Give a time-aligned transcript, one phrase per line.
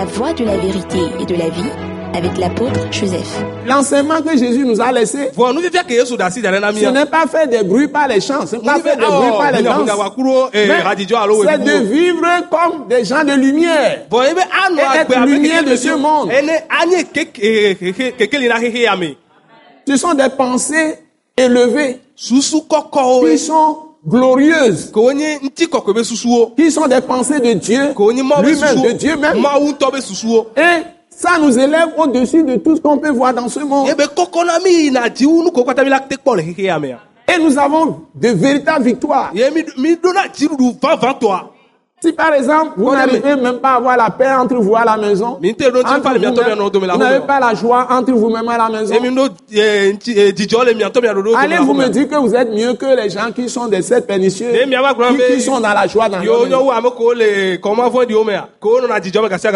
[0.00, 1.68] La voie de la vérité et de la vie
[2.14, 3.44] avec l'apôtre Joseph.
[3.66, 8.46] L'enseignement que Jésus nous a laissé, ce n'est pas faire des bruits par les chants,
[8.46, 13.04] ce n'est pas faire des bruits par les danses, alo c'est de vivre comme des
[13.04, 14.06] gens de lumière.
[14.10, 16.32] anɔ Et être lumière de ce monde.
[19.86, 20.94] Ce sont des pensées
[21.36, 22.00] élevées.
[22.16, 24.92] Qui sont glorieuses,
[26.56, 27.92] qui sont des pensées de Dieu.
[28.42, 29.38] Lui-même, de Dieu même.
[30.56, 33.88] Et ça nous élève au-dessus de tout ce qu'on peut voir dans ce monde.
[33.88, 35.08] mea
[37.28, 39.32] Et nous avons de véritables victoires.
[42.02, 44.96] Si par exemple, vous n'arrivez même pas à avoir la paix entre vous à la
[44.96, 46.12] maison, entre
[46.86, 50.34] la vous n'avez pas la joie entre vous-même à la maison, eh, eh,
[51.36, 54.06] allez vous me dire que vous êtes mieux que les gens qui sont des sept
[54.06, 56.46] pernicieux, qui, sont dans la joie dans nyɔ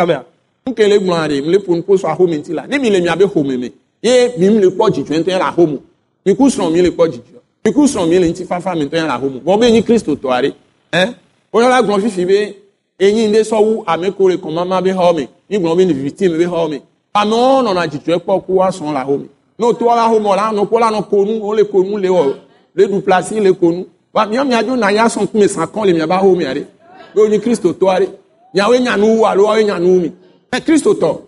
[0.07, 0.25] maison.
[0.67, 2.67] Nkele ɖe, mle ƒo nuƒo sɔ ahome ŋuti la.
[2.67, 5.79] Ne mi le miabe xɔme me, ye mi le kpɔ dzidzɔ ŋutɔ le ahome.
[6.25, 7.39] Mi ku srɔ̃ mi le kpɔ dzidzɔ.
[7.67, 9.41] Mi ku srɔ̃ mi le ŋutifafa me ŋutɔ le ahome.
[9.45, 11.15] Vɔ be nyi Kristo tɔ aɖe.
[11.55, 12.57] Woyɔ la gblɔ fifi be
[12.99, 15.29] enyi ɖe sɔ wu ame kewo le kɔmama be xɔ me.
[15.49, 16.83] Mi gblɔ be be xɔ me.
[17.15, 19.29] Amewo nɔna dzidzɔ kpɔ ku woasrɔ̃ le ahome.
[19.57, 22.35] Ne wotɔ la ahome la, nɔkpɔ la nɔ ko nu, wole ko nu le wɔ,
[22.75, 23.87] le ɖu plasi le ko nu.
[24.13, 26.67] Wa miawo miadzo na ya sɔn kume sakɔ le miabe ahome aɖe.
[27.15, 28.09] Be wonyi Kristo tɔ aɖe.
[28.53, 30.13] Miawoe nya nu wu alo woawoe nya nu wu mi.
[30.51, 31.21] Mais Christ tɔ,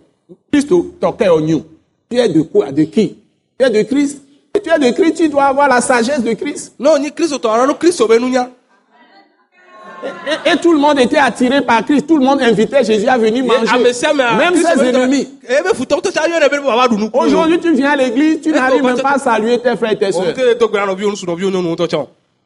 [0.51, 1.63] Christ tɔ kɛ o nyu.
[2.09, 2.71] Tu es de quoi?
[2.71, 3.15] De qui?
[3.57, 4.17] Tu es de Christ?
[4.53, 6.73] Si tu es de Christ, tu dois avoir la sagesse de Christ.
[6.79, 8.49] ne wonyi kristo tɔ alo kristo be nunya
[10.03, 12.05] Et, et tout le monde était attiré par Christ.
[12.07, 13.73] Tout le monde invitait Jésus à venir Ye manger.
[14.37, 15.27] Même ses ennemis.
[16.97, 19.97] nuku Aujourd'hui, tu viens à l'église, tu n'arrives même pas à saluer tes frères et
[19.97, 20.21] tes o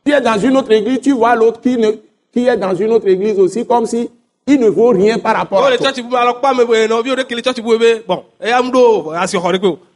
[0.05, 1.91] Tu es dans une autre église, tu vois l'autre qui, ne-
[2.33, 4.09] qui est dans une autre église aussi, comme si
[4.47, 5.87] il ne vaut rien par rapport à toi.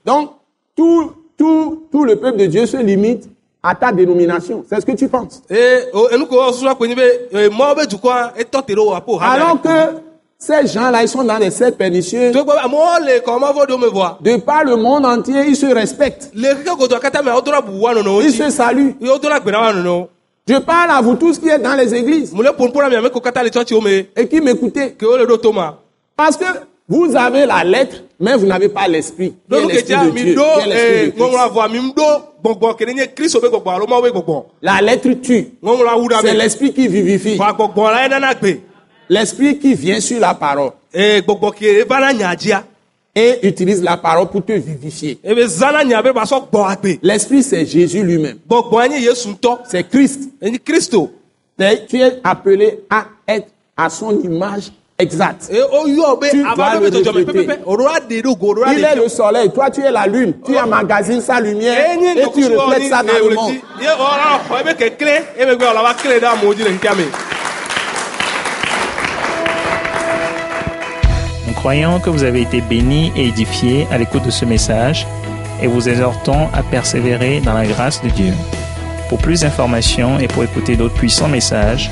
[0.05, 0.31] Donc,
[0.75, 3.27] tout, tout, tout le peuple de Dieu se limite
[3.65, 4.63] à ta dénomination.
[4.69, 5.41] C'est ce que tu penses.
[5.49, 6.07] eh, wo
[8.93, 9.69] apo ha Alors que
[10.37, 12.31] ces gens-là, ils sont dans les sept pernicieux.
[12.31, 16.29] vɔa De par le monde entier, ils se respectent.
[16.35, 18.95] Ils se saluent.
[20.47, 22.31] Je parle à vous tous qui êtes dans les églises
[24.15, 24.95] et qui m'écoutez.
[26.15, 26.45] Parce que
[26.87, 29.33] vous avez la lettre, mais vous n'avez pas l'esprit.
[29.49, 29.57] De
[30.21, 30.35] Dieu.
[32.45, 34.11] Eh,
[34.61, 35.47] La lettre tue.
[36.21, 37.39] C'est l'esprit qui vivifie.
[39.09, 40.71] L'esprit qui vient sur la parole
[42.37, 42.63] dzia
[43.15, 45.19] et utilise la parole pour te vivifier.
[45.25, 48.39] agbe L'esprit, c'est Jésus lui-même.
[49.67, 50.29] C'est Christ.
[51.87, 53.47] Tu es appelé à être
[53.77, 59.81] à son image oyɔ be Tu be le ɖo Il est le soleil, toi tu
[59.81, 63.55] es la lune, tu emmagasines sa lumière et tu reflètes ça dans le monde.
[66.55, 67.05] xixia me
[71.47, 75.05] Nous croyons que vous avez été bénis et édifiés à l'écoute de ce message
[75.61, 78.31] et vous exhortons à persévérer dans la grâce de Dieu.
[79.09, 81.91] Pour plus d'informations et pour écouter d'autres puissants messages,